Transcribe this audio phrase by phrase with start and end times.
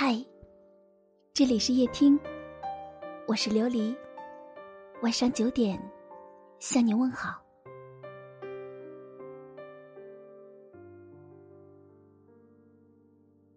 [0.00, 0.24] 嗨，
[1.34, 2.16] 这里是夜听，
[3.26, 3.96] 我是琉璃。
[5.02, 5.76] 晚上九点，
[6.60, 7.42] 向你问好。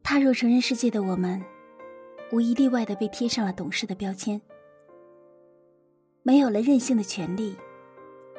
[0.01, 1.39] 踏入成人世界的我们，
[2.31, 4.41] 无一例外的被贴上了懂事的标签，
[6.23, 7.55] 没有了任性的权利，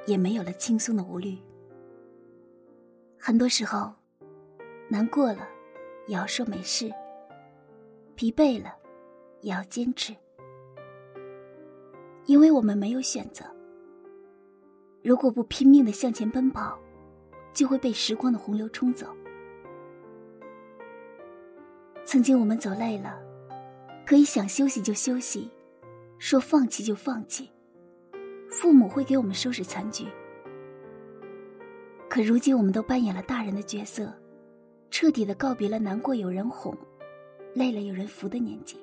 [0.07, 1.39] 也没有了轻松的无虑。
[3.17, 3.95] 很多时候，
[4.89, 5.49] 难过了，
[6.09, 6.91] 也要说没事；
[8.23, 8.73] 疲惫了，
[9.41, 10.15] 也要坚持，
[12.27, 13.45] 因为我们没有选择。
[15.03, 16.79] 如果不拼命的向前奔跑，
[17.53, 19.09] 就会被时光的洪流冲走。
[22.05, 23.19] 曾经我们走累了，
[24.07, 25.51] 可以想休息就休息，
[26.21, 27.51] 说放弃就放弃，
[28.49, 30.07] 父母会给我们收拾残局。
[32.09, 34.15] 可如今，我们都扮演了大人的角色，
[34.93, 36.73] 彻底的告别了难过有人哄、
[37.55, 38.79] 累了有人扶的年纪。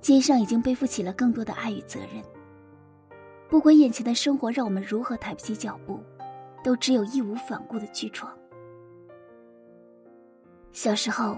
[0.00, 2.22] 肩上已经背负起了更多的爱与责任。
[3.48, 6.00] 不管眼前的生活让我们如何抬不起脚步，
[6.64, 8.36] 都只有义无反顾的去闯。
[10.72, 11.36] 小时候，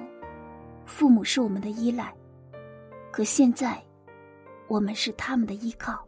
[0.86, 2.14] 父母是我们的依赖，
[3.10, 3.82] 可现在，
[4.68, 6.06] 我们是他们的依靠。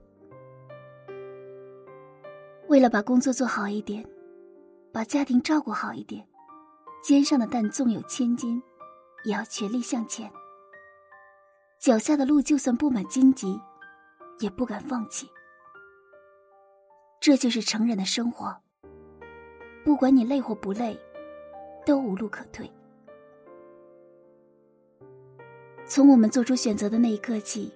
[2.69, 4.07] 为了把工作做好一点，
[4.93, 6.25] 把家庭照顾好一点，
[7.07, 8.61] 肩上的担纵有千斤，
[9.23, 10.29] 也要全力向前。
[11.79, 13.61] 脚下的路就算布满荆棘，
[14.41, 15.31] 也不敢放弃。
[17.21, 18.53] 这就是成人的生活。
[19.84, 20.99] 不管你累或不累，
[21.84, 22.69] 都无路可退。
[25.87, 27.73] 从我们做出选择的那一刻起，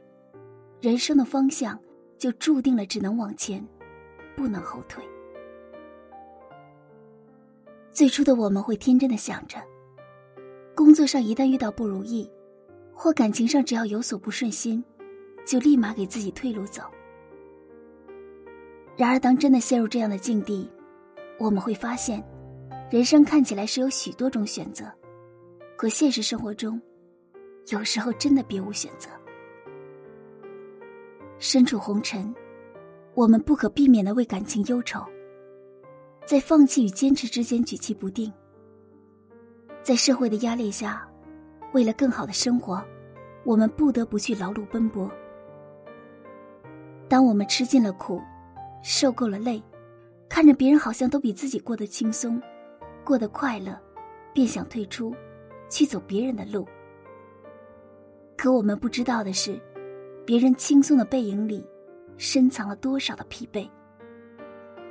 [0.81, 1.81] 人生的方向
[2.19, 3.65] 就注定了只能往前。
[4.37, 5.09] 不能后退。
[8.01, 9.59] 最初的我们会天真的想着，
[10.75, 12.27] 工作上一旦遇到不如意，
[12.95, 14.83] 或感情上只要有所不顺心，
[15.47, 16.81] 就立马给自己退路走。
[18.97, 20.67] 然而，当真的陷入这样的境地，
[21.39, 22.27] 我们会发现，
[22.91, 24.91] 人生看起来是有许多种选择，
[25.77, 26.81] 可现实生活中，
[27.69, 29.11] 有时候真的别无选择。
[31.39, 32.35] 身处红尘。
[33.13, 35.05] 我们不可避免的为感情忧愁，
[36.31, 38.33] 在放弃与坚持之间举棋不定，
[39.83, 41.05] 在社会的压力下，
[41.73, 42.81] 为了更好的生活，
[43.43, 45.11] 我们不得不去劳碌奔波。
[47.09, 48.23] 当我们吃尽了苦，
[48.81, 49.61] 受够了累，
[50.29, 52.41] 看着别人好像都比自己过得轻松，
[53.05, 53.77] 过得快乐，
[54.33, 55.13] 便想退出，
[55.69, 56.65] 去走别人的路。
[58.37, 59.61] 可我们不知道的是，
[60.25, 61.67] 别人轻松的背影里。
[62.19, 63.69] 深藏了多少的疲惫？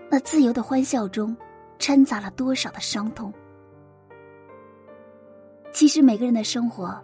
[0.09, 1.35] 那自由的欢笑中，
[1.77, 3.31] 掺杂了多少的伤痛？
[5.71, 6.99] 其实每个人的生活，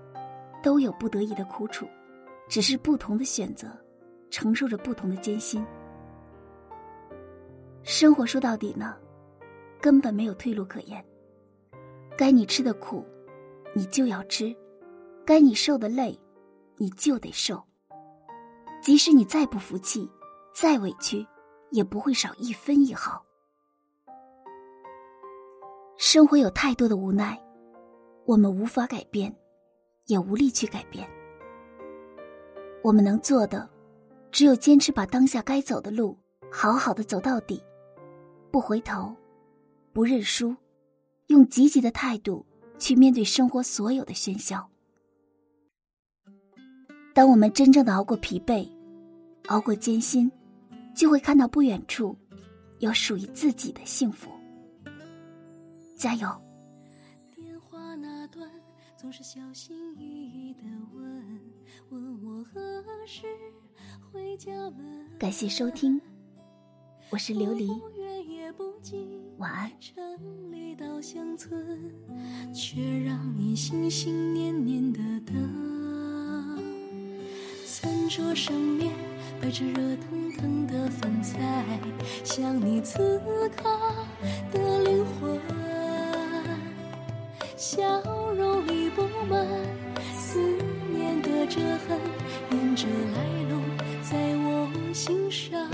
[0.64, 1.88] 都有不得已的苦楚，
[2.50, 3.68] 只是不同的选择，
[4.32, 5.64] 承受着不同的艰辛。
[7.84, 8.96] 生活说到底呢，
[9.80, 11.06] 根本没有退路可言。
[12.18, 13.06] 该你吃的苦，
[13.76, 14.52] 你就要吃；
[15.24, 16.20] 该你受的累，
[16.78, 17.64] 你就得受。
[18.82, 20.10] 即使你再不服气，
[20.56, 21.24] 再委屈，
[21.76, 23.22] 也不会少一分一毫。
[25.98, 27.40] 生活有太多的无奈，
[28.26, 29.36] 我们无法改变，
[30.06, 31.08] 也无力去改变。
[32.82, 33.70] 我们能做的，
[34.32, 36.18] 只有坚持把当下该走的路
[36.52, 37.62] 好好的走到底，
[38.52, 39.14] 不回头，
[39.92, 40.56] 不认输，
[41.28, 42.46] 用积极的态度
[42.80, 44.70] 去面对生活所有的喧嚣。
[47.14, 48.74] 当我们真正的熬过疲惫。
[49.48, 50.32] 熬过艰辛，
[50.96, 52.18] 就会看到不远处
[52.80, 54.32] 有属于自己的幸福。
[55.96, 56.28] 加油！
[57.36, 58.50] 电话那端
[58.98, 60.64] 总是小心翼翼的
[60.94, 61.42] 问
[61.90, 63.28] 问我何时
[64.12, 65.06] 回家门。
[65.20, 66.00] 感谢收听，
[67.10, 67.70] 我是琉璃。
[69.38, 69.72] 晚安。
[69.80, 71.94] 城里到乡村，
[72.54, 75.95] 却让你心心念念的等。
[77.86, 78.92] 餐桌上面。
[79.40, 81.64] 摆着热腾腾的饭菜，
[82.24, 83.22] 像你此
[83.56, 83.70] 刻
[84.52, 85.40] 的灵魂，
[87.56, 87.84] 笑
[88.34, 89.46] 容里布满
[90.18, 90.40] 思
[90.92, 92.00] 念的折痕，
[92.50, 93.62] 沿着来路
[94.02, 95.70] 在我心上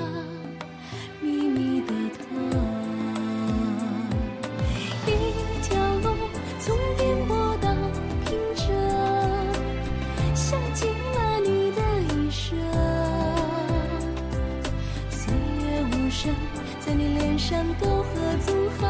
[17.41, 18.87] 山沟和纵横，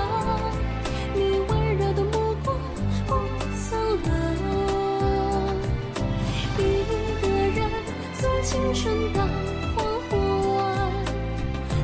[1.16, 2.54] 你温柔的目光
[3.08, 3.16] 不
[3.56, 4.10] 曾冷。
[6.60, 6.62] 一
[7.22, 7.24] 个
[7.56, 7.60] 人，
[8.14, 8.84] 从清晨
[9.14, 9.18] 到
[9.74, 10.12] 黄昏，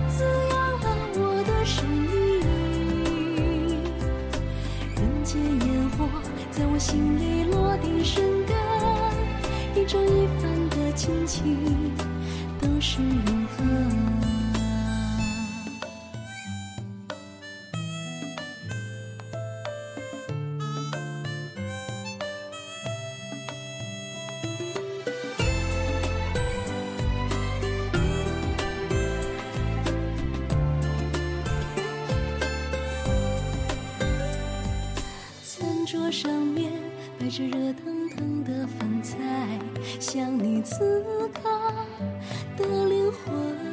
[0.09, 0.85] 滋养了
[1.15, 2.05] 我的生命。
[4.97, 6.05] 人间烟火，
[6.51, 8.53] 在我心里落地生根。
[9.73, 11.57] 一砖一饭的亲情，
[12.59, 14.06] 都是永恒。
[36.11, 36.71] 上面
[37.19, 39.17] 摆着热腾腾的饭菜，
[39.99, 41.49] 像你此刻
[42.55, 43.66] 的灵魂，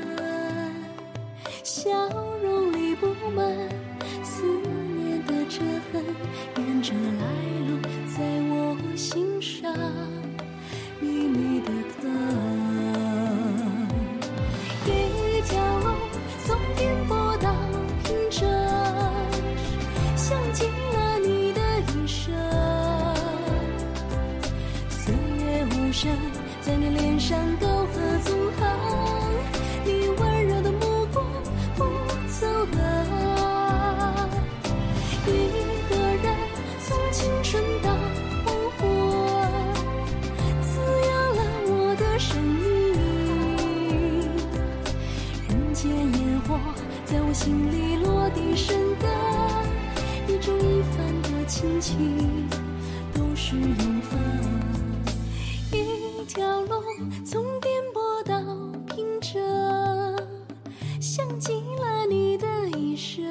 [51.65, 52.47] 饭的亲情
[53.15, 54.19] 都是永恒。
[55.73, 56.83] 一条龙
[57.25, 58.39] 从颠簸到
[58.95, 59.41] 平整，
[61.01, 62.47] 像极了你的
[62.79, 63.25] 一生。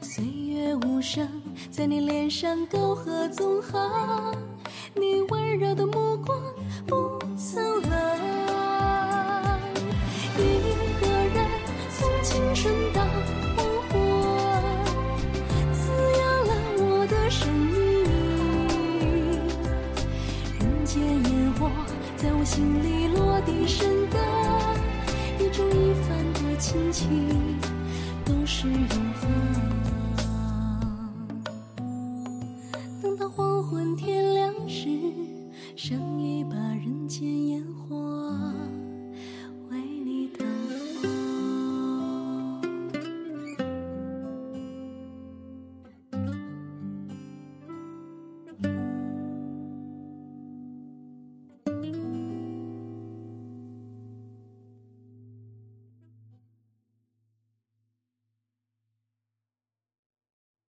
[0.00, 1.28] 岁月无声，
[1.70, 4.32] 在你脸上沟壑纵横，
[4.94, 6.40] 你温柔的目光
[6.86, 8.39] 不曾冷。
[22.50, 24.20] 心里落地生根，
[25.38, 27.56] 一粥一饭的亲情
[28.24, 28.88] 都是永
[29.20, 29.49] 恒。